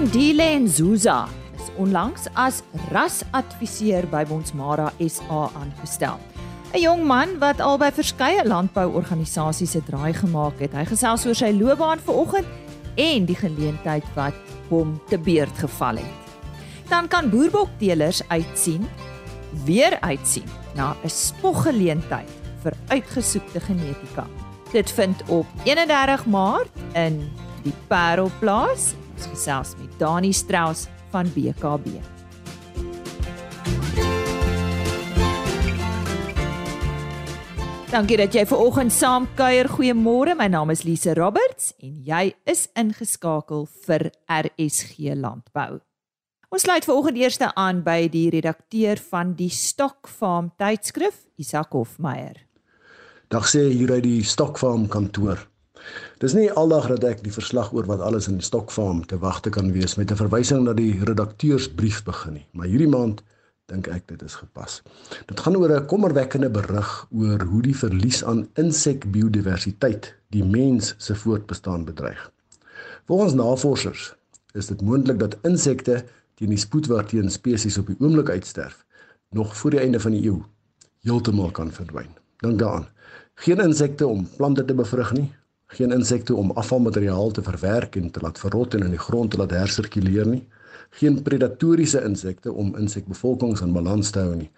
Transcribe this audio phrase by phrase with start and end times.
[0.00, 1.28] Sandile Nzuza
[1.58, 6.16] is onlangs as rasadviseur by Bonsmara SA aangestel.
[6.72, 10.72] 'n Jong man wat al by verskeie landbouorganisasies se draai gemaak het.
[10.72, 12.48] Hy gesels oor sy loopbaan vanoggend
[12.96, 14.32] en die geleentheid wat
[14.70, 16.32] hom te beurt geval het.
[16.88, 18.88] Dan kan boerbokteelers uitsien,
[19.68, 20.48] weer uitsien
[20.80, 24.24] na 'n spoggeleentheid vir uitgesoekte genetika.
[24.72, 27.28] Dit vind op 31 Maart in
[27.68, 31.98] die Parelplaas Ons gesels met Dani Strauss van BKB.
[37.90, 39.68] Dankie dat jy ver oggend saam kuier.
[39.68, 40.32] Goeiemôre.
[40.38, 45.82] My naam is Lise Roberts en jy is ingeskakel vir RSG Landbou.
[46.48, 51.76] Ons sluit ver oggend eers aan by die redakteur van die Stock Farm tydskrif, Isak
[51.76, 52.40] Hofmeyer.
[53.28, 55.49] Dag sê hier uit die Stock Farm kantoor.
[56.18, 59.72] Dis nie aldag dat ek die verslag oor wat alles in stokfarm te wagte kan
[59.72, 63.22] wees met 'n verwysing na die redakteursbrief begin nie, maar hierdie maand
[63.66, 64.82] dink ek dit is gepas.
[65.26, 71.14] Dit gaan oor 'n kommerwekkende berig oor hoe die verlies aan insekbiodiversiteit die mens se
[71.14, 72.30] voortbestaan bedreig.
[73.06, 74.14] Volgens navorsers
[74.54, 78.84] is dit moontlik dat insekte teen die spoed waarteen spesies op die oomblik uitsterf
[79.30, 80.42] nog voor die einde van die eeu
[81.06, 82.10] heeltemal kan verdwyn.
[82.40, 82.88] Dink daaraan.
[83.34, 85.30] Geen insekte om plante te bevrug nie,
[85.76, 89.38] geen insekte om afvalmateriaal te verwerk en te laat verrot en in die grond te
[89.38, 90.42] laat hersirkuleer nie.
[90.98, 94.50] Geen predatoriese insekte om insekbevolkings in balans te hou nie.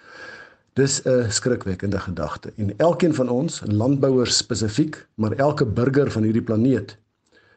[0.73, 6.43] Dis 'n skrikwekkende gedagte en elkeen van ons, landbouers spesifiek, maar elke burger van hierdie
[6.43, 6.97] planeet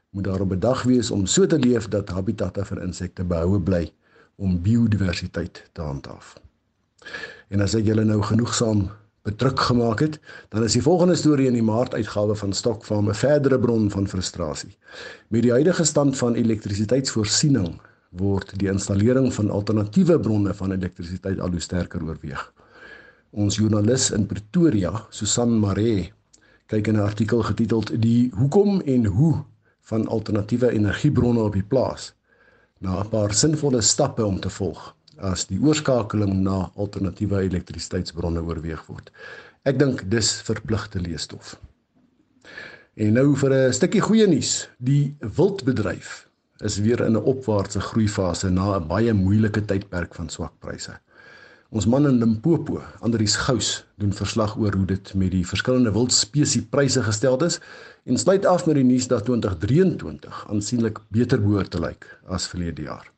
[0.09, 3.93] moet daarop bedag wees om so te leef dat habitatte vir insekte behoue bly
[4.35, 6.35] om biodiversiteit te handhaaf.
[7.47, 8.89] En as ek julle nou genoegsaam
[9.25, 10.19] bedruk gemaak het,
[10.53, 14.07] dan is die volgende storie in die Maart uitgawe van Stokfarm 'n verdere bron van
[14.07, 14.77] frustrasie.
[15.27, 21.49] Met die huidige stand van elektrisiteitsvoorsiening word die installering van alternatiewe bronne van elektrisiteit al
[21.49, 22.53] hoe sterker oorweeg.
[23.31, 26.11] Ons joernalis in Pretoria, Susan Maree,
[26.67, 29.43] kyk in 'n artikel getiteld "Die hoekom en hoe
[29.81, 32.13] van alternatiewe energiebronne op die plaas"
[32.79, 38.85] na 'n paar sinvolle stappe om te volg as die oorskakeling na alternatiewe elektrisiteitsbronne oorweeg
[38.87, 39.11] word.
[39.65, 41.55] Ek dink dis verpligte leesstof.
[42.95, 44.69] En nou vir 'n stukkie goeie nuus.
[44.79, 46.27] Die wildbedryf
[46.63, 50.99] is weer in 'n opwaartse groeifase na 'n baie moeilike tydperk van swak pryse.
[51.69, 56.61] Ons man in Limpopo, Andrius Gous, doen verslag oor hoe dit met die verskillende wildspesie
[56.61, 57.59] pryse gestel is
[58.05, 62.81] en sluit af met die nuus dat 2023 aansienlik beter behoort te lyk as verlede
[62.81, 63.14] jaar.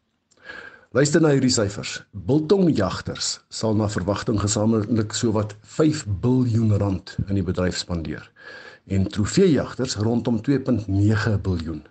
[0.98, 1.92] Luister na hierdie syfers.
[2.26, 8.24] Biltongjagters sal na verwagting gesamentlik sowat 5 miljard rand in die bedryf spandeer
[8.90, 11.84] en trofeejagters rondom 2.9 biljoen.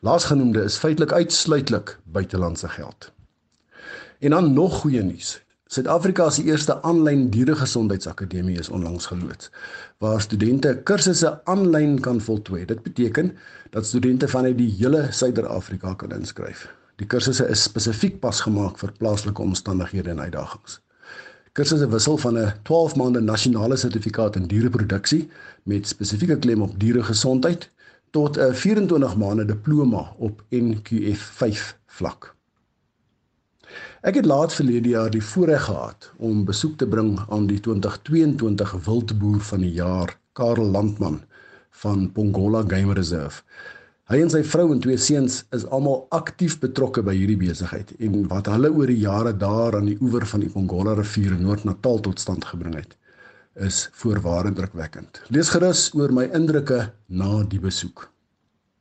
[0.00, 3.12] Laasgenoemde is feitelik uitsluitlik buitelandse geld.
[4.24, 5.36] En dan nog goeie nuus.
[5.68, 9.52] Suid-Afrika se eerste aanlyn dieregesondheidsakademie is onlangs geloods
[10.00, 12.64] waar studente kursusse aanlyn kan voltooi.
[12.64, 13.36] Dit beteken
[13.76, 16.70] dat studente vanuit die hele Suider-Afrika kan inskryf.
[17.02, 20.76] Die kursusse is spesifiek pasgemaak vir plaaslike omstandighede en uitdagings.
[21.58, 25.28] Kursusse wissel van 'n 12 maande nasionale sertifikaat in diereproduksie
[25.64, 27.70] met spesifieke klem op dieregesondheid
[28.10, 32.36] tot 'n 24 maande diploma op NQF 5 vlak.
[34.02, 38.72] Ek het laat verlede jaar die voorreg gehad om besoek te bring aan die 2022
[38.84, 41.22] Wildboer van die Jaar, Karel Landman
[41.70, 43.42] van Pongola Game Reserve.
[44.12, 48.26] Hy en sy vrou en twee seuns is almal aktief betrokke by hierdie besigheid en
[48.28, 52.02] wat hulle oor die jare daar aan die oewer van die Pongola rivier in Noord-Natal
[52.04, 52.92] tot stand gebring het,
[53.56, 55.22] is voorwaar indrukwekkend.
[55.32, 58.04] Lees gerus oor my indrukke na die besoek.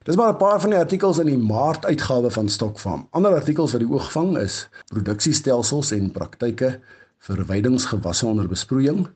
[0.03, 3.07] Dis maar 'n paar van die artikels in die Maart uitgawe van Stokfarm.
[3.11, 6.79] Ander artikels wat die oog vang is produksiestelsels en praktyke
[7.19, 9.07] vir weidingsgewasse onder besproeiing,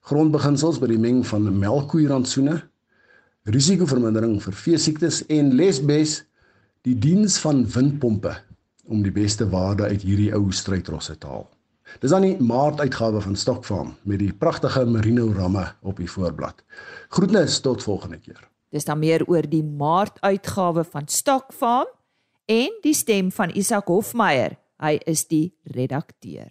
[0.00, 2.60] grondbeginsels by die meng van melkkoeirantsoene
[3.46, 6.20] risikovermindering vir vee siektes en lesbes
[6.86, 8.32] die diens van windpompe
[8.86, 11.46] om die beste waarde uit hierdie ou strydrosse te haal.
[12.02, 16.62] Dis aan die Maart uitgawe van Stokfarm met die pragtige merino ramme op die voorblad.
[17.14, 18.42] Groetnis tot volgende keer.
[18.74, 21.90] Dis dan meer oor die Maart uitgawe van Stokfarm
[22.50, 24.58] en die stem van Isak Hofmeyer.
[24.82, 26.50] Hy is die redakteur.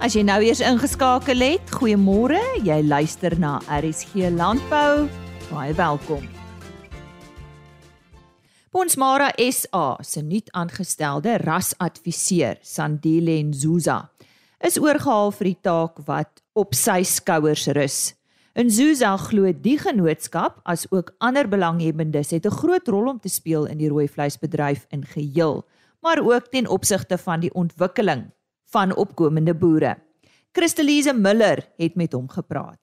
[0.00, 2.38] As jy nou eers ingeskakel het, goeiemôre.
[2.64, 5.02] Jy luister na RSG Landbou.
[5.50, 6.22] Baie welkom.
[8.72, 13.98] Bonsmara SA se nuut aangestelde rasadviseur, Sandile Nzuza,
[14.64, 18.00] is oorgehaal vir die taak wat op sy skouers rus.
[18.56, 23.68] Nzuza glo die genootskap as ook ander belanghebbendes het 'n groot rol om te speel
[23.68, 25.66] in die rooi vleisbedryf in geheel,
[26.00, 28.30] maar ook ten opsigte van die ontwikkeling
[28.70, 29.96] van opkomende boere.
[30.52, 32.80] Christelise Miller het met hom gepraat.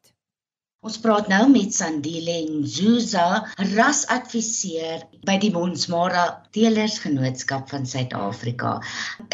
[0.86, 3.42] Ons praat nou met Sandile Nzuza,
[3.74, 8.78] rasadviseur by die Bonsmara Teelersgenootskap van Suid-Afrika.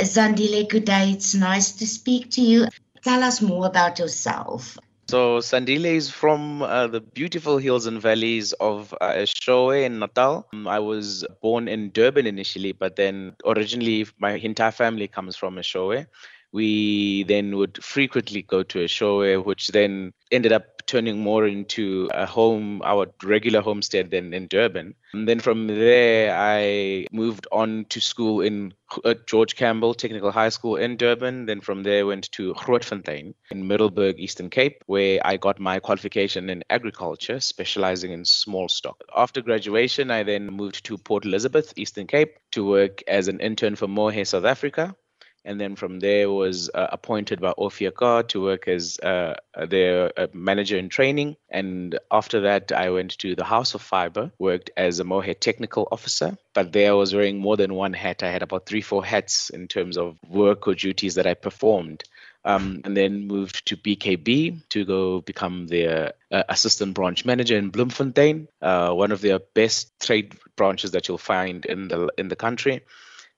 [0.02, 1.12] Sandile, good day.
[1.12, 2.72] It's nice to speak to you.
[3.04, 4.78] Tell us more about yourself.
[5.12, 10.48] So Sandile is from uh, the beautiful hills and valleys of uh, Eshowe in Natal.
[10.54, 15.58] Um, I was born in Durban initially, but then originally my entire family comes from
[15.58, 16.08] Eshowe
[16.54, 22.10] we then would frequently go to a show, which then ended up turning more into
[22.14, 24.94] a home, our regular homestead than in Durban.
[25.14, 28.74] And then from there, I moved on to school in
[29.04, 31.48] uh, George Campbell Technical High School in Durban.
[31.48, 36.50] Then from there, went to Grootfontein in Middelburg, Eastern Cape, where I got my qualification
[36.50, 39.02] in agriculture, specializing in small stock.
[39.16, 43.76] After graduation, I then moved to Port Elizabeth, Eastern Cape, to work as an intern
[43.76, 44.96] for Mohe South Africa
[45.46, 49.36] and then from there was uh, appointed by Ofiaka to work as uh,
[49.68, 51.36] their uh, manager in training.
[51.50, 55.88] And after that, I went to the House of Fiber, worked as a Mohair technical
[55.92, 56.38] officer.
[56.54, 58.24] But there I was wearing more than one hat.
[58.24, 62.04] I had about three, four hats in terms of work or duties that I performed.
[62.46, 67.70] Um, and then moved to BKB to go become the uh, assistant branch manager in
[67.70, 72.36] Bloemfontein, uh, one of the best trade branches that you'll find in the in the
[72.36, 72.82] country.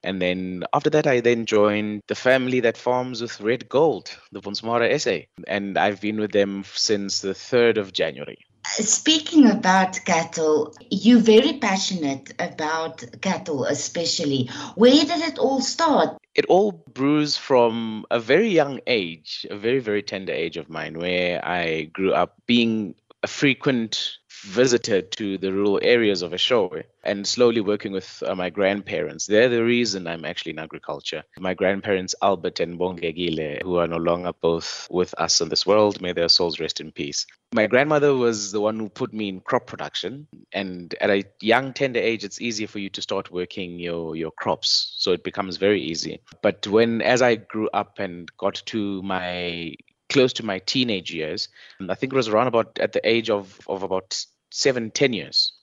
[0.04, 4.42] And then after that, I then joined the family that farms with red gold, the
[4.42, 5.26] Bonsmara SA.
[5.48, 8.38] And I've been with them since the 3rd of January.
[8.66, 14.50] Speaking about cattle, you're very passionate about cattle, especially.
[14.76, 16.18] Where did it all start?
[16.34, 20.98] It all brews from a very young age, a very, very tender age of mine,
[20.98, 27.28] where I grew up being a frequent visitor to the rural areas of Eshowe and
[27.28, 29.26] slowly working with uh, my grandparents.
[29.26, 31.24] They're the reason I'm actually in agriculture.
[31.38, 36.02] My grandparents, Albert and Bongegile, who are no longer both with us in this world,
[36.02, 37.26] may their souls rest in peace.
[37.54, 40.28] My grandmother was the one who put me in crop production.
[40.52, 44.32] And at a young, tender age, it's easier for you to start working your, your
[44.32, 44.96] crops.
[44.98, 46.22] So it becomes very easy.
[46.42, 49.76] But when, as I grew up and got to my
[50.10, 51.50] close to my teenage years.
[51.80, 54.18] And I think it was around about at the age of, of about
[54.52, 55.54] seven, ten years,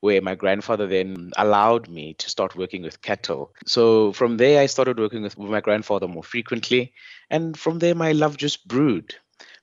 [0.00, 3.52] where my grandfather then allowed me to start working with cattle.
[3.66, 6.92] So from there, I started working with, with my grandfather more frequently.
[7.30, 9.14] And from there, my love just brewed.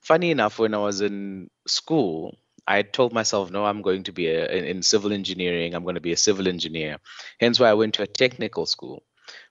[0.02, 2.38] Funny enough, when I was in school,
[2.68, 5.76] I told myself, no, I'm going to be a, in civil engineering.
[5.76, 6.98] I'm going to be a civil engineer.
[7.40, 9.04] Hence why I went to a technical school.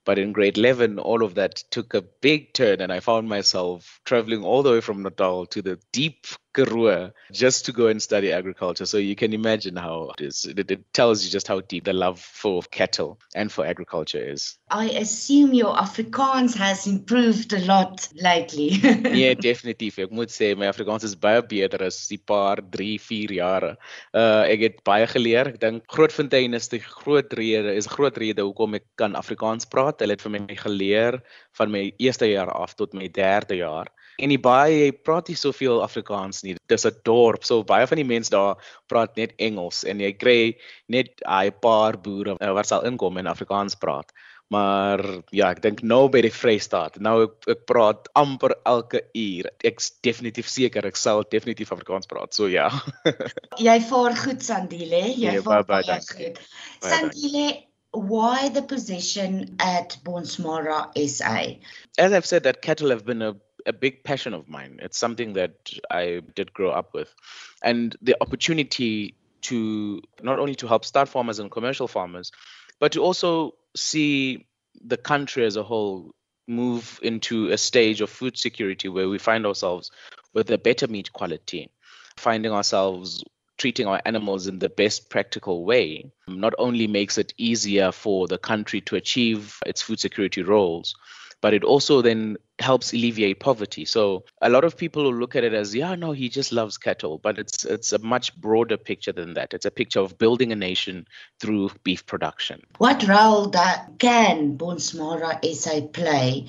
[0.04, 4.00] But in grade 11, all of that took a big turn, and I found myself
[4.04, 8.32] traveling all the way from Natal to the deep Karoo just to go and study
[8.32, 8.86] agriculture.
[8.86, 10.44] So you can imagine how it is.
[10.44, 14.58] It, it, tells you just how deep the love for cattle and for agriculture is.
[14.70, 18.68] I assume your Afrikaans has improved a lot lately.
[19.22, 19.98] yeah, definitief.
[19.98, 23.72] Ek moet sê my Afrikaans is baie beter as die paar 3, 4 jare.
[24.12, 25.54] Uh ek het baie geleer.
[25.54, 30.04] Ek dink Grootfontein is die groot rede is groot rede hoekom ek kan Afrikaans praat.
[30.04, 31.22] Hulle het vir my geleer
[31.56, 33.88] van my eerste jaar af tot my derde jaar
[34.22, 36.56] en die baie praat nie soveel Afrikaans nie.
[36.70, 40.56] Dis 'n dorp, so baie van die mense daar praat net Engels en jy kry
[40.88, 44.12] net 'n paar boere uh, wat sal inkom en Afrikaans praat.
[44.52, 45.00] Maar
[45.32, 46.98] ja, ek dink nou by die Vrystaat.
[47.00, 49.48] Nou ek, ek praat amper elke uur.
[49.64, 52.34] Ek's definitief seker ek sal definitief Afrikaans praat.
[52.36, 52.68] So ja.
[53.68, 56.42] jy vaar goed Sandile, jy nee, vaar baie, baie goed.
[56.84, 57.46] Sandile,
[57.92, 61.56] why the position at Bonsmara SA?
[61.96, 63.34] As I've said that cattle have been a
[63.66, 64.78] a big passion of mine.
[64.82, 67.14] It's something that I did grow up with.
[67.62, 72.32] And the opportunity to not only to help start farmers and commercial farmers,
[72.78, 74.46] but to also see
[74.84, 76.14] the country as a whole
[76.48, 79.90] move into a stage of food security where we find ourselves
[80.32, 81.70] with a better meat quality,
[82.16, 83.24] finding ourselves
[83.58, 88.38] treating our animals in the best practical way not only makes it easier for the
[88.38, 90.96] country to achieve its food security roles,
[91.42, 93.84] but it also then helps alleviate poverty.
[93.84, 96.78] So a lot of people will look at it as, yeah, no, he just loves
[96.78, 99.52] cattle, but it's it's a much broader picture than that.
[99.52, 101.06] It's a picture of building a nation
[101.40, 102.62] through beef production.
[102.78, 106.46] What role that can Bonsmara SA play,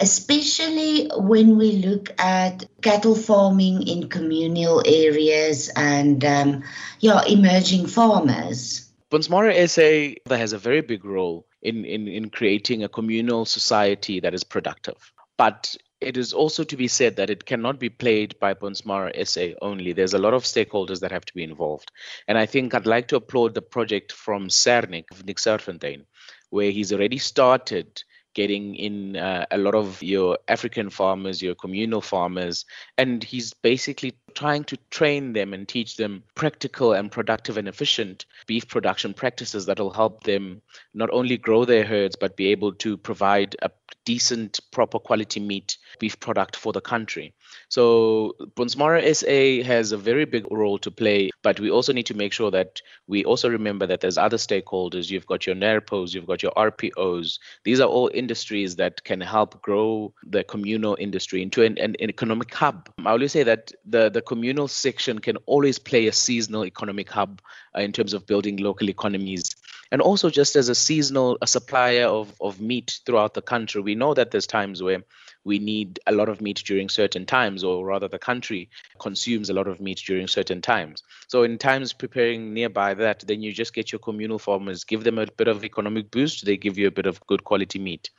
[0.00, 6.62] especially when we look at cattle farming in communal areas and um,
[7.00, 8.85] yeah, emerging farmers?
[9.10, 14.34] Bonsmara SA has a very big role in, in, in creating a communal society that
[14.34, 15.12] is productive.
[15.36, 19.54] But it is also to be said that it cannot be played by Bonsmara SA
[19.62, 19.92] only.
[19.92, 21.90] There's a lot of stakeholders that have to be involved.
[22.28, 26.04] And I think I'd like to applaud the project from Cernik, Nick Serfontein,
[26.50, 28.02] where he's already started
[28.36, 32.66] getting in uh, a lot of your African farmers, your communal farmers,
[32.98, 38.26] and he's basically trying to train them and teach them practical and productive and efficient
[38.46, 40.60] beef production practices that will help them
[40.92, 43.70] not only grow their herds but be able to provide a
[44.04, 47.32] decent, proper quality meat beef product for the country.
[47.68, 52.14] So Bonsmara SA has a very big role to play, but we also need to
[52.14, 55.10] make sure that we also remember that there's other stakeholders.
[55.10, 57.38] You've got your NERPOs, you've got your RPOs.
[57.64, 62.08] These are all industries that can help grow the communal industry into an, an, an
[62.08, 62.88] economic hub.
[63.04, 67.42] I always say that the, the communal section can always play a seasonal economic hub
[67.76, 69.56] uh, in terms of building local economies
[69.92, 73.94] and also just as a seasonal a supplier of, of meat throughout the country we
[73.94, 75.02] know that there's times where
[75.46, 79.54] we need a lot of meat during certain times or rather the country consumes a
[79.54, 83.72] lot of meat during certain times so in times preparing nearby that then you just
[83.72, 86.96] get your communal farmers give them a bit of economic boost they give you a
[86.98, 88.10] bit of good quality meat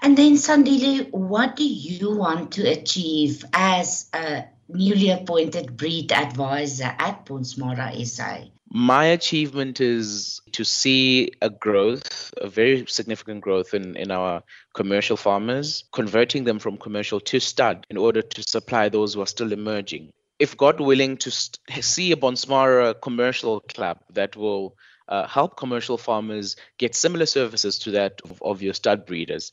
[0.00, 6.94] and then Sandile, what do you want to achieve as a newly appointed breed advisor
[6.98, 8.44] at Bonsmara SA?
[8.78, 14.42] My achievement is to see a growth, a very significant growth in, in our
[14.74, 19.26] commercial farmers, converting them from commercial to stud in order to supply those who are
[19.26, 20.10] still emerging.
[20.38, 24.76] If God willing to st- see a Bonsmara commercial club that will
[25.08, 29.52] uh, help commercial farmers get similar services to that of, of your stud breeders.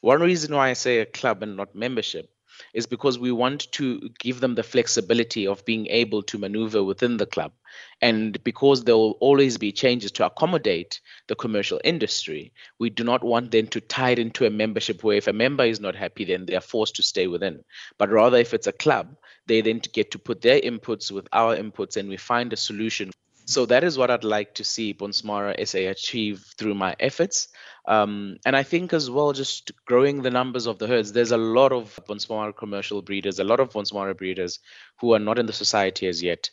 [0.00, 2.30] One reason why I say a club and not membership
[2.74, 7.16] is because we want to give them the flexibility of being able to maneuver within
[7.16, 7.52] the club.
[8.02, 13.24] And because there will always be changes to accommodate the commercial industry, we do not
[13.24, 16.24] want them to tie it into a membership where if a member is not happy,
[16.24, 17.64] then they are forced to stay within.
[17.96, 19.16] But rather, if it's a club,
[19.46, 23.10] they then get to put their inputs with our inputs and we find a solution.
[23.46, 27.48] So that is what I'd like to see Bonsmara SA achieve through my efforts.
[27.86, 31.12] Um, and I think as well, just growing the numbers of the herds.
[31.12, 34.58] There's a lot of Bonsmara commercial breeders, a lot of Bonsmara breeders
[35.00, 36.50] who are not in the society as yet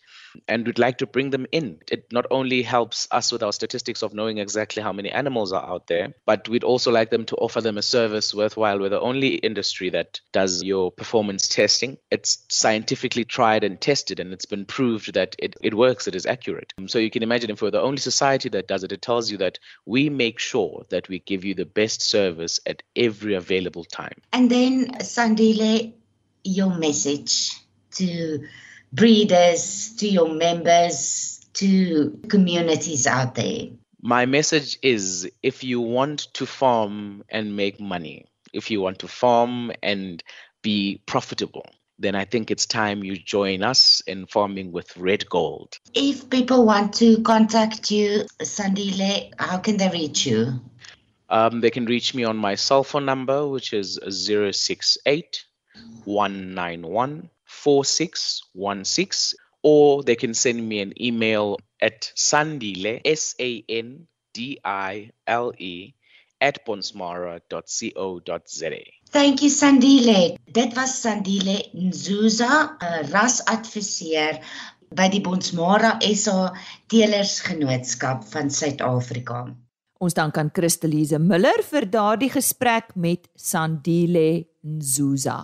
[0.48, 1.80] and we'd like to bring them in.
[1.92, 5.64] It not only helps us with our statistics of knowing exactly how many animals are
[5.64, 8.80] out there, but we'd also like them to offer them a service worthwhile.
[8.80, 11.98] We're the only industry that does your performance testing.
[12.10, 16.26] It's scientifically tried and tested, and it's been proved that it, it works, it is
[16.26, 16.74] accurate.
[16.88, 19.38] So you can imagine if we're the only society that does it, it tells you
[19.38, 24.16] that we make sure that we give you the best service at every available time.
[24.34, 25.94] And then, Sandile,
[26.44, 27.52] your message
[27.92, 28.48] to
[28.92, 33.68] breeders, to your members, to communities out there?
[34.02, 39.08] My message is if you want to farm and make money, if you want to
[39.08, 40.24] farm and
[40.62, 41.68] be profitable,
[42.00, 45.78] then I think it's time you join us in farming with Red Gold.
[45.94, 50.62] If people want to contact you, Sandile, how can they reach you?
[51.32, 55.46] Um, they can reach me on my cell phone number, which is 068
[56.04, 64.60] 191 4616 or they can send me an email at sandile s a n d
[64.64, 65.94] i l e
[66.42, 68.70] at bonsmara.co.za.
[69.12, 70.38] Thank you Sandile.
[70.52, 74.42] Dit was Sandile Nzuza, 'n rasadviseur
[74.96, 76.54] by die Bonsmara SA
[76.90, 79.56] Telersgenootskap van Suid-Afrika.
[80.02, 85.44] Ons dank aan Christelise Miller vir daardie gesprek met Sandile Nzuza.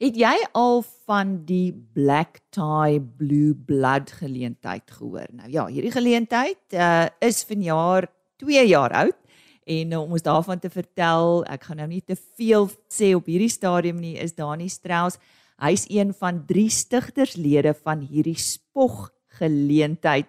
[0.00, 5.28] Het jy al van die Black Tie Blue Blood geleentheid gehoor?
[5.36, 8.08] Nou ja, hierdie geleentheid uh, is vanjaar
[8.40, 9.20] 2 jaar oud
[9.66, 13.26] en uh, om ons daarvan te vertel, ek gaan nou nie te veel sê op
[13.26, 15.18] hierdie stadium nie, is Dani Strauss.
[15.62, 19.08] Hy's een van drie stigterslede van hierdie spog
[19.40, 20.28] geleentheid.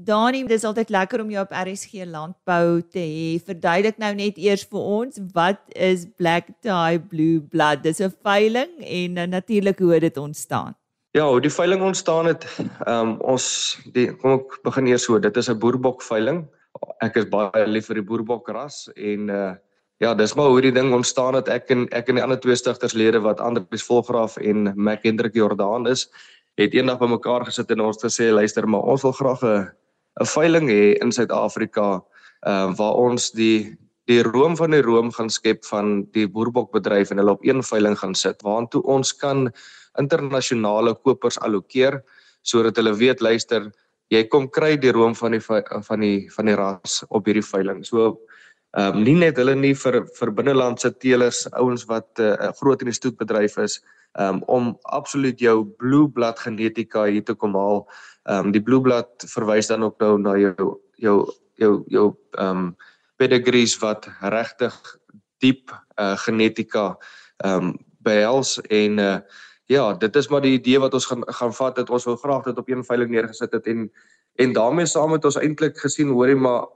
[0.00, 3.36] Dani, dis altyd lekker om jou op RSG Landbou te hê.
[3.44, 7.82] Verduidelik nou net eers vir ons wat is Black Tie Blue Blood?
[7.84, 10.74] Dis 'n veiling en uh, natuurlik hoe dit ontstaan.
[11.12, 12.46] Ja, hoe die veiling ontstaan het,
[12.86, 16.46] ehm um, ons die kom ek begin eers so, dit is 'n boerbok veiling.
[17.02, 19.50] Ek is baie lief vir die boerbok ras en uh
[20.00, 21.48] ja, dis maar hoe die ding ontstaan het.
[21.52, 25.84] Ek en ek en die ander twee stigterslede wat Andries Volgraaf en Mac Hendrik Jordaan
[25.90, 26.06] is,
[26.56, 29.68] het eendag bymekaar gesit en ons gesê luister, maar ons wil graag 'n
[30.20, 32.00] 'n veiling hê in Suid-Afrika
[32.46, 33.76] uh waar ons die
[34.10, 37.98] die room van die room gaan skep van die boerbokbedryf en hulle op een veiling
[37.98, 39.50] gaan sit waantoe ons kan
[39.98, 42.00] internasionale kopers allokeer
[42.42, 43.70] sodat hulle weet luister
[44.10, 47.84] jy kom kry die room van die van die van die ras op hierdie veiling.
[47.86, 48.18] So
[48.78, 52.82] ehm um, nie net hulle nie vir vir binnelandse teelers, ouens wat 'n uh, groot
[52.82, 53.80] in die stoetbedryf is,
[54.18, 57.86] ehm um, om absoluut jou blue blood genetika hier te kom haal.
[58.28, 61.18] Ehm um, die blue blood verwys dan ook nou na jou jou
[61.54, 62.76] jou jou ehm um,
[63.16, 64.74] pedigrees wat regtig
[65.38, 66.96] diep uh, genetika
[67.44, 69.18] ehm um, behels en uh,
[69.70, 72.48] ja, dit is maar die idee wat ons gaan gaan vat dat ons wil graag
[72.48, 73.88] dit op een veiling neergesit het en
[74.40, 76.66] en daarmee saam het ons eintlik gesien hoorie maar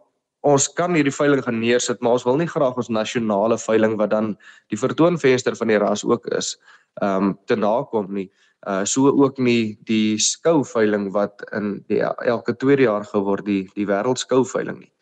[0.45, 4.11] ons kan hierdie veiling gaan neersit maar ons wil nie graag ons nasionale veiling wat
[4.11, 4.35] dan
[4.73, 6.55] die vertoonvenster van die ras ook is
[7.03, 8.31] ehm um, te nakom nie.
[8.69, 13.65] Uh so ook nie die skou veiling wat in die elke tweede jaar geword die
[13.75, 14.93] die wêreld skou veiling nie.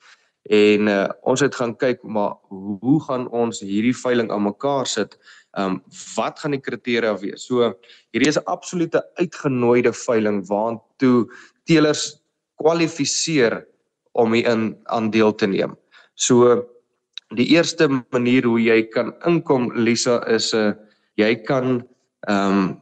[0.43, 5.19] En uh, ons het gaan kyk maar hoe gaan ons hierdie veiling aan mekaar sit
[5.53, 5.83] Ehm um,
[6.17, 7.45] wat gaan die kriteria wees?
[7.47, 7.75] So
[8.13, 11.29] hierdie is 'n absolute uitgenooide veiling waartoe
[11.69, 12.23] teelers
[12.57, 13.67] kwalifiseer
[14.13, 15.77] om hierin aan deel te neem.
[16.15, 16.65] So
[17.37, 20.75] die eerste manier hoe jy kan inkom Lisa is 'n uh,
[21.17, 21.85] jy kan
[22.29, 22.81] ehm um,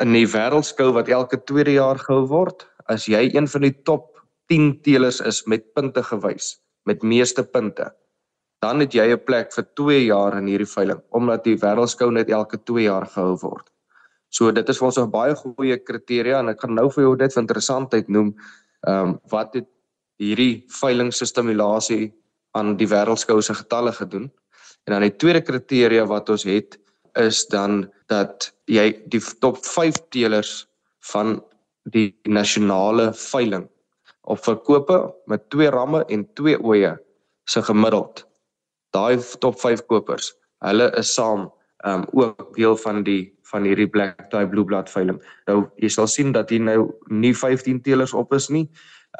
[0.00, 4.18] in die wêreldskou wat elke tweede jaar gehou word, as jy een van die top
[4.50, 7.94] 10 teelers is met punte gewys, met meeste punte
[8.64, 12.30] dan het jy 'n plek vir 2 jaar in hierdie veiling omdat die wêreldskou net
[12.30, 13.66] elke 2 jaar gehou word.
[14.30, 17.16] So dit is vir ons 'n baie goeie kriteria en ek gaan nou vir jou
[17.16, 18.34] dit vir interessantheid noem.
[18.86, 19.68] Ehm um, wat het
[20.18, 22.12] hierdie veiling se stimulasie
[22.54, 24.30] aan die wêreldskou se getalle gedoen?
[24.86, 26.78] En dan die tweede kriteria wat ons het
[27.14, 30.66] is dan dat jy die top 5 teelers
[31.12, 31.42] van
[31.92, 33.68] die nasionale veiling
[34.22, 36.98] op verkope met 2 ramme en 2 oeye
[37.44, 38.24] se gemiddeld
[38.94, 40.32] daai top 5 kopers,
[40.64, 41.50] hulle is saam
[41.84, 45.20] um ook deel van die van hierdie black tie blue blood veiling.
[45.48, 48.64] Nou jy sal sien dat hier nou nie 15 teelers op is nie.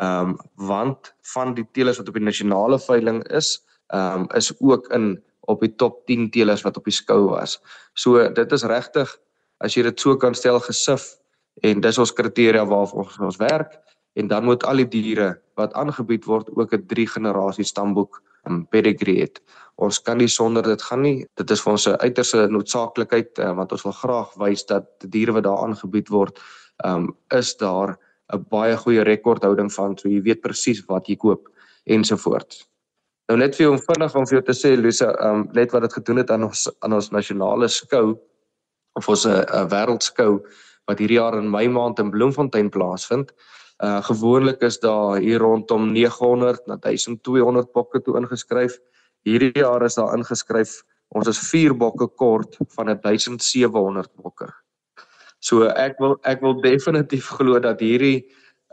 [0.00, 3.59] Um want van die teelers wat op die nasionale veiling is,
[3.93, 5.19] um is ook in
[5.52, 7.58] op die top 10 teelers wat op die skou was.
[7.95, 9.13] So dit is regtig
[9.60, 11.15] as jy dit so kan stel gesif
[11.63, 13.76] en dis ons kriteria waarop ons, ons werk
[14.19, 18.67] en dan moet al die diere wat aangebied word ook 'n 3 generasie stamboek um,
[18.67, 19.41] pedigree het.
[19.76, 21.26] Ons kan nie sonder dit gaan nie.
[21.37, 25.11] Dit is vir ons 'n uiterste noodsaaklikheid uh, want ons wil graag wys dat die
[25.11, 26.39] diere wat daar aangebied word,
[26.85, 27.99] um is daar
[28.33, 31.49] 'n baie goeie rekordhouding van so jy weet presies wat jy koop
[31.85, 32.67] ensovoorts.
[33.28, 35.93] Nou net vir jou vinnig om vir jou te sê Lusa, um net wat dit
[35.93, 38.19] gedoen het aan ons aan ons nasionale skou
[38.95, 40.45] of ons 'n uh, uh, wêreldskou
[40.87, 43.33] wat hierdie jaar in Mei maand in Bloemfontein plaasvind.
[43.82, 48.78] Uh gewoonlik is daar hier rondom 900 na 1200 bokke toe ingeskryf.
[49.26, 50.82] Hierdie jaar is daar ingeskryf.
[51.08, 54.52] Ons is 4 bokke kort van 1700 bokke.
[55.39, 58.26] So ek wil ek wil definitief glo dat hierdie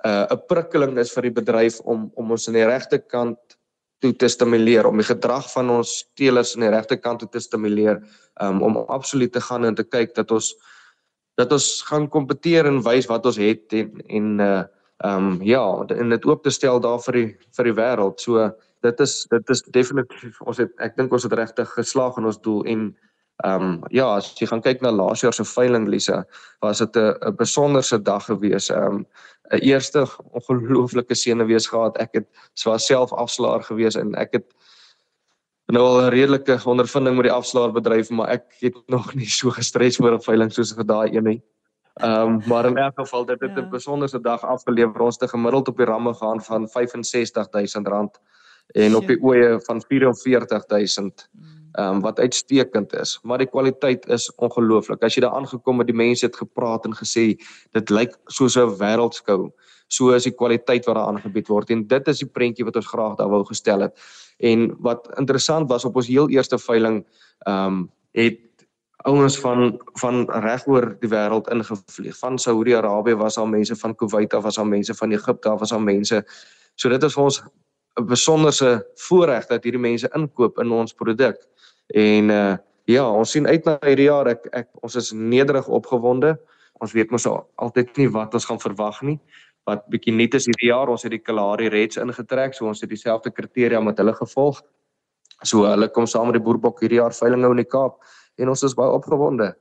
[0.06, 3.58] uh 'n prikkeling is vir die bedryf om om ons aan die regte kant
[4.02, 7.40] toe te stimuleer om die gedrag van ons teelers aan die regte kant toe te
[7.40, 8.02] stimuleer
[8.42, 10.56] um, om absoluut te gaan en te kyk dat ons
[11.38, 14.62] dat ons gaan kompeteer en wys wat ons het en en uh
[15.04, 18.20] ehm um, ja, en dit oop te stel daar vir die vir die wêreld.
[18.22, 18.52] So
[18.86, 22.42] dit is dit is definitief ons het ek dink ons het regtig geslaag in ons
[22.42, 22.84] doel en
[23.44, 26.24] ehm um, ja, as jy gaan kyk na laas jaar se veiling Lisa,
[26.62, 28.70] was dit 'n 'n besonderse dag gewees.
[28.70, 29.06] Ehm um,
[29.52, 31.98] 'n eerste ongelooflike senuwees gehad.
[31.98, 34.48] Ek het swaar self afslaer gewees en ek het
[35.72, 40.00] nou al 'n redelike ondervinding met die afslaerbedryf, maar ek het nog nie so gestres
[40.00, 41.42] oor 'n veiling soos vir daai een nie.
[41.94, 43.70] Ehm um, maar in elk geval dit het 'n ja.
[43.70, 45.02] besonderse dag afgelewer.
[45.02, 48.22] Ons het gemiddeld op die ramme gaan van R65000
[48.68, 51.30] en op die oeye van R44000.
[51.72, 55.04] Ehm um, wat uitstekend is, maar die kwaliteit is ongelooflik.
[55.04, 57.40] As jy daar aangekom het, die mense het gepraat en gesê
[57.72, 59.52] dit lyk soos 'n wêreldskou.
[59.88, 62.88] So is die kwaliteit wat daar aangebied word en dit is die prentjie wat ons
[62.88, 64.00] graag daar wou gestel het.
[64.40, 67.06] En wat interessant was op ons heel eerste veiling,
[67.46, 68.40] ehm um, het
[69.04, 72.18] ouens van van regoor die wêreld ingevlieg.
[72.18, 75.74] Van Saudi-Arabië was al mense van Kuwait af, was al mense van Egipte af, was
[75.74, 76.24] al mense.
[76.76, 77.44] So dit is vir ons
[78.00, 81.38] 'n besonderse voorreg dat hierdie mense inkoop in ons produk.
[81.88, 84.28] En uh ja, ons sien uit na hierdie jaar.
[84.28, 86.40] Ek ek ons is nederig opgewonde.
[86.82, 89.20] Ons weet mos al, altyd nie wat ons gaan verwag nie.
[89.66, 92.90] Wat bietjie nuut is hierdie jaar, ons het die Kalahari Reds ingetrek, so ons het
[92.90, 94.62] dieselfde kriteria met hulle gevolg.
[95.44, 98.02] So hulle kom saam met die Boerbok hierdie jaar veiling nou in die Kaap
[98.42, 99.52] en ons is baie opgewonde.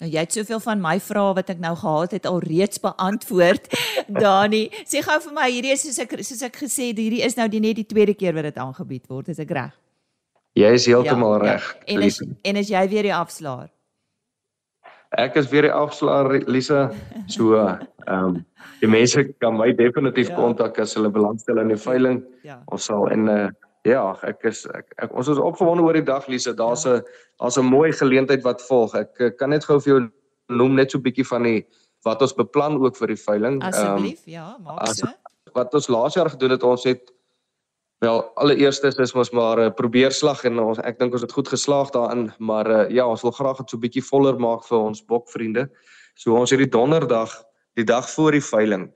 [0.00, 3.70] Nou jy het soveel van my vrae wat ek nou gehad het al reeds beantwoord.
[4.22, 7.38] Dani, sê gou vir my, hierdie is soos ek soos ek gesê het, hierdie is
[7.38, 9.72] nou die net die tweede keer wat dit aangebied word, is ek reg?
[10.56, 11.72] Jy is heeltemal ja, reg.
[11.72, 11.88] Ja.
[11.94, 13.70] En is en is jy weer die afslaer?
[15.14, 16.90] ek is weer die afslaer Lisa.
[17.26, 18.44] So ehm um,
[18.80, 20.36] die mense kan my definitief ja.
[20.36, 20.84] kontak ja.
[20.84, 22.20] as hulle belangstel in die veiling.
[22.44, 22.60] Ja.
[22.72, 23.46] Ons sal en uh,
[23.86, 26.52] ja, ek is ek, ek ons is opgewonde oor die dag Lisa.
[26.56, 27.02] Daar's 'n ja.
[27.40, 28.94] daar's 'n mooi geleentheid wat volg.
[28.94, 30.00] Ek, kan net gou vir jou
[30.48, 31.66] noem net so 'n bietjie van die
[32.04, 33.62] wat ons beplan ook vir die veiling.
[33.62, 35.06] Asseblief, um, ja, maak so.
[35.54, 37.12] Wat ons laas jaar gedoen het, ons het
[38.04, 41.48] Wel, allereerste is ons maar 'n uh, probeerslag en ons ek dink ons het goed
[41.48, 44.78] geslaag daarin, maar uh, ja, ons wil graag dit so 'n bietjie voller maak vir
[44.78, 45.70] ons bokvriende.
[46.14, 47.32] So ons het die donderdag,
[47.74, 48.92] die dag voor die veiling,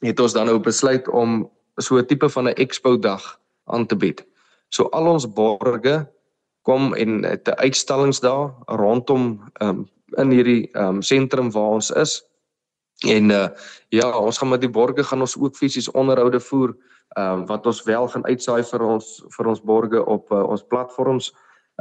[0.00, 3.96] het ons dan nou besluit om so 'n tipe van 'n expo dag aan te
[3.96, 4.24] bied.
[4.68, 6.06] So al ons borgers
[6.62, 12.22] kom en het 'n uitstallingsdag rondom um, in hierdie um, sentrum waar ons is.
[13.08, 13.48] En uh,
[13.88, 16.76] ja, ons gaan met die borgers gaan ons ook fisies onderhoude voer
[17.18, 21.32] um, wat ons wel gaan uitsaai vir ons vir ons borgers op uh, ons platforms.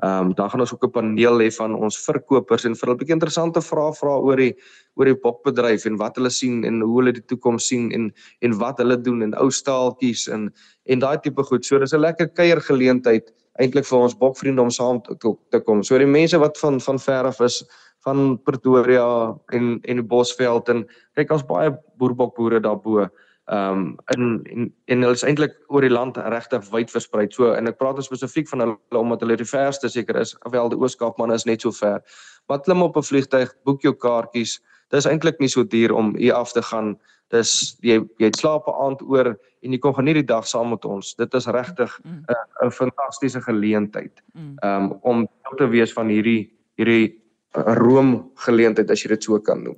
[0.04, 2.96] Ehm um, dan gaan ons ook 'n paneel hê van ons verkopers en vir hulle
[2.96, 4.56] 'n bietjie interessante vrae vra oor die
[4.96, 8.58] oor die bokbedryf en wat hulle sien en hoe hulle die toekoms sien en en
[8.60, 10.54] wat hulle doen en ou staaltjies en
[10.86, 11.66] en daai tipe goed.
[11.66, 15.16] So dis 'n lekker kuiergeleentheid eintlik vir ons bokvriende om saam te,
[15.52, 15.84] te kom.
[15.84, 17.64] So die mense wat van van ver af is
[18.06, 23.10] van Pretoria en en die Bosveld en kyk ons baie boerbokboere daarbo ehm
[23.52, 27.28] um, in en en hulle is eintlik oor die land regtig wyd versprei.
[27.34, 30.80] So en ek praat spesifiek van hulle omdat hulle die verste seker is, wel die
[30.80, 32.02] Ooskaap man is net so ver.
[32.48, 34.60] Maar klim op 'n vliegtyg, boek jou kaartjies.
[34.90, 36.98] Dis eintlik nie so duur om hier af te gaan.
[37.30, 40.86] Dis jy jy slaap 'n aand oor en jy kom geniet die dag saam met
[40.86, 41.16] ons.
[41.16, 42.68] Dit is regtig 'n mm.
[42.68, 44.22] 'n fantastiese geleentheid.
[44.64, 47.20] Ehm um, om deel te wees van hierdie hierdie
[47.54, 49.78] room geleentheid as jy dit so kan noem.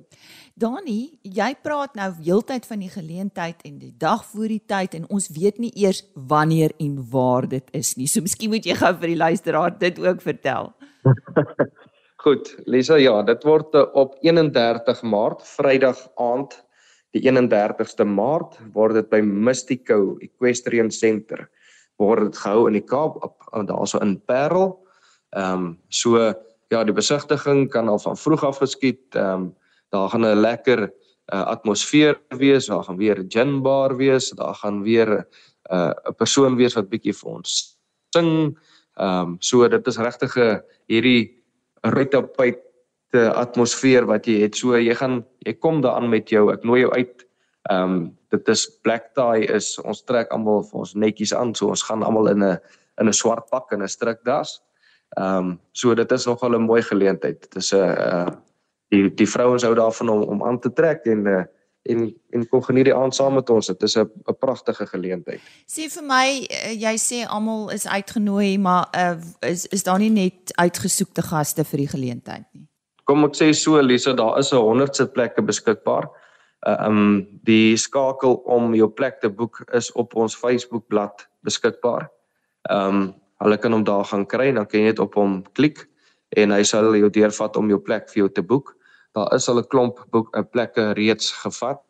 [0.54, 5.06] Dani, jy praat nou heeltyd van die geleentheid en die dag voor die tyd en
[5.08, 8.08] ons weet nie eers wanneer en waar dit is nie.
[8.10, 10.72] So miskien moet jy gou vir die luisteraar dit ook vertel.
[12.22, 16.54] Goed, Lisa, ja, dit word eh, op 31 Maart, Vrydag aand,
[17.16, 21.48] die 31ste Maart, word dit by Mystico Equestrian Center
[22.02, 23.20] word dit gehou in die Kaap,
[23.68, 24.76] daarso in Parel.
[25.36, 26.18] Ehm um, so
[26.72, 29.04] ja, die besigtiging kan al van vroeg af geskied.
[29.14, 29.50] Ehm um,
[29.92, 30.80] daar gaan 'n lekker
[31.32, 35.24] uh, atmosfeer wees, daar gaan weer 'n gin bar wees, daar gaan weer 'n
[35.70, 37.78] uh, persoon wees wat bietjie vir ons
[38.16, 38.56] sing.
[38.96, 41.42] Ehm um, so dit is regtig 'n hierdie
[41.82, 42.58] rytapyt
[43.12, 44.56] te atmosfeer wat jy het.
[44.56, 46.52] So jy gaan jy kom daaraan met jou.
[46.52, 47.24] Ek nooi jou uit.
[47.70, 51.54] Ehm um, dit is black tie is ons trek almal vir ons netjies aan.
[51.54, 52.58] So ons gaan almal in 'n
[53.00, 54.60] in 'n swart pak en 'n strikdas.
[55.16, 57.40] Ehm um, so dit is nogal 'n mooi geleentheid.
[57.40, 58.28] Dit is 'n uh,
[58.92, 61.42] die die vrouens hou daarvan om om aan te trek en uh,
[61.82, 63.66] en en kom geniet die aand saam met ons.
[63.66, 65.40] Dit is 'n 'n pragtige geleentheid.
[65.66, 70.10] Sê vir my, uh, jy sê almal is uitgenooi, maar uh, is is daar nie
[70.10, 72.68] net uitgesoekte gaste vir die geleentheid nie?
[73.04, 76.08] Kom ek sê so Lisa, daar is 'n 100 sit plekke beskikbaar.
[76.66, 82.10] Uh, um die skakel om jou plek te boek is op ons Facebook bladsy beskikbaar.
[82.70, 85.88] Um hulle kan hom daar gaan kry, dan kan jy net op hom klik
[86.28, 88.76] en hy sal jou deurvat om jou plek vir jou te boek
[89.12, 91.82] daar is al 'n klomp boek 'n plekke reeds gevat.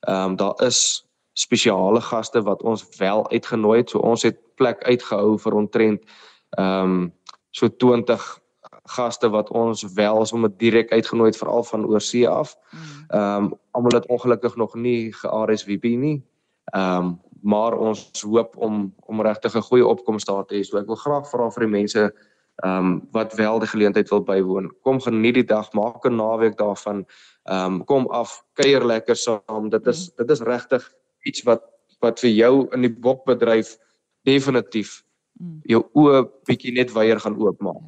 [0.00, 3.90] Ehm um, daar is spesiale gaste wat ons wel uitgenooi het.
[3.90, 6.02] So ons het plek uitgehou vir ontrent
[6.50, 7.14] ehm um,
[7.50, 8.42] so 20
[8.84, 12.56] gaste wat ons wel sommer direk uitgenooi het veral van oorsee af.
[12.70, 12.80] Mm.
[13.08, 16.24] Ehm um, almal het ongelukkig nog nie ge-RSVP nie.
[16.64, 20.62] Ehm um, maar ons hoop om om regtig 'n goeie opkomste te hê.
[20.62, 22.14] So ek wil graag vra vir die mense
[22.62, 24.70] ehm um, wat wel die geleentheid wil bywoon.
[24.82, 27.06] Kom geniet die dag, maak 'n naweek daarvan.
[27.42, 29.68] Ehm um, kom af, kuier lekker saam.
[29.70, 31.62] Dit is dit is regtig iets wat
[32.00, 33.76] wat vir jou in die bokbedryf
[34.22, 35.02] definitief
[35.40, 35.60] mm.
[35.62, 37.82] jou oë bietjie net weier gaan oopmaak.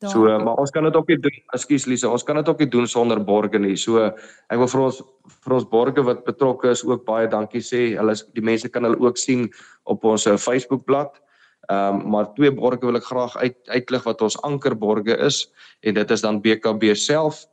[0.00, 0.08] Ja.
[0.08, 1.42] So maar ons kan dit ook nie doen.
[1.52, 3.76] Ekskuus Lise, ons kan dit ook nie doen sonder borgers nie.
[3.76, 5.02] So ek wil vir ons
[5.44, 7.96] vir ons borgers wat betrokke is ook baie dankie sê.
[7.98, 9.50] Hulle die mense kan hulle ook sien
[9.84, 11.20] op ons eh, Facebook bladsy.
[11.68, 15.94] Ehm um, maar twee borge wil ek graag uit uitlig wat ons ankerborge is en
[15.94, 17.46] dit is dan BKB self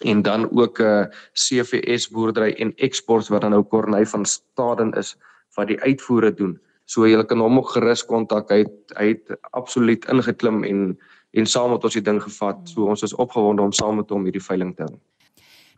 [0.00, 4.24] en dan ook 'n uh, eh, CVS boerdery en eksport wat dan nou Corneil van
[4.24, 5.16] Staden is
[5.54, 6.60] wat die uitvoere doen.
[6.84, 8.50] So jy kan hom ook gerus kontak.
[8.50, 10.98] Hy het, hy het absoluut ingeklim en
[11.32, 12.58] en saam met ons die ding gevat.
[12.68, 15.00] So ons is opgewonde om saam met hom hierdie veiling te doen.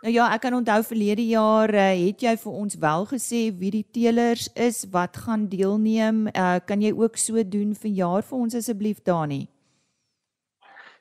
[0.05, 3.71] Nou ja, ek kan onthou verlede jaar uh, het jy vir ons wel gesê wie
[3.73, 6.27] die teelers is wat gaan deelneem.
[6.29, 9.47] Uh, kan jy ook so doen vir jaar vir ons asseblief Dani?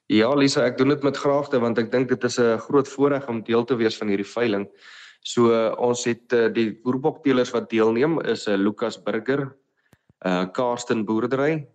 [0.07, 3.27] Ja, Lisa, ek doen dit met graagte want ek dink dit is 'n groot voorreg
[3.27, 4.69] om deel te wees van hierdie veiling.
[5.19, 9.51] So uh, ons het uh, die boerbokteelers wat deelneem is 'n uh, Lukas Burger,
[10.23, 11.67] uh Karsten Boerdery,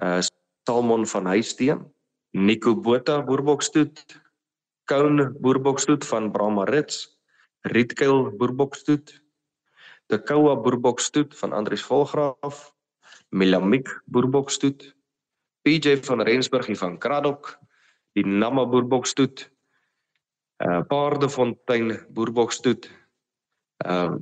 [0.00, 0.20] uh
[0.64, 1.84] Salmon van Huisteen,
[2.32, 4.23] Nico Botha Boerbokstoet,
[4.84, 7.20] Koun boerbokstoet van Brahma Rits,
[7.62, 9.22] Rietkuil boerbokstoet,
[10.06, 12.74] De Koua boerbokstoet van Andries Volgraaf,
[13.28, 14.94] Milamik boerbokstoet,
[15.62, 17.54] PJ van Rensburg hier van Kraddock,
[18.12, 19.48] die Namma boerbokstoet,
[20.60, 22.90] uh Paardefontein boerbokstoet,
[23.86, 24.12] uh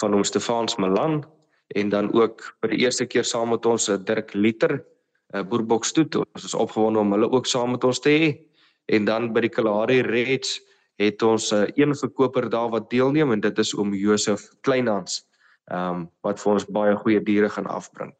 [0.00, 1.22] van ons Stefans Malan
[1.66, 4.84] en dan ook vir die eerste keer saam met ons 'n Dirk Liter
[5.32, 6.16] 'n boerbokstoet.
[6.16, 8.55] Ons is opgewonde om hulle ook saam met ons te hê.
[8.86, 10.60] En dan by die Kalahari Reds
[10.96, 15.26] het ons 'n uh, een verkoper daar wat deelneem en dit is oom Josef Kleinhans.
[15.64, 18.14] Ehm um, wat vir ons baie goeie diere gaan afbring.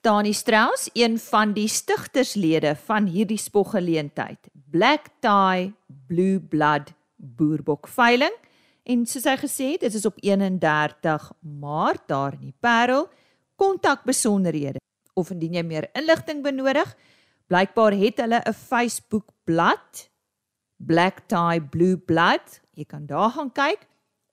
[0.00, 4.38] Dani Strauss, een van die stigterslede van hierdie spoggeleentheid,
[4.70, 5.72] Black Tie
[6.06, 8.34] Blue Blood Boerbok veiling.
[8.86, 13.08] En soos hy gesê het, dit is op 31 Maart daar in die Parel.
[13.56, 14.78] Kontak besonderhede
[15.16, 16.90] of indien jy meer inligting benodig,
[17.46, 20.10] blykbaar het hulle 'n Facebook bladsy
[20.76, 22.60] Black Tie Blue Blood.
[22.76, 23.86] Jy kan daar gaan kyk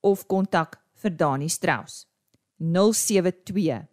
[0.04, 2.04] of kontak vir Dani Strauss.
[2.58, 3.88] 072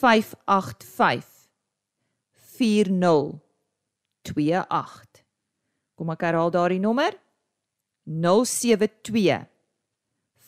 [0.00, 1.26] 585
[2.58, 5.24] 4028.
[5.98, 7.12] Kom ek herhaal daardie nommer?
[8.06, 9.46] 072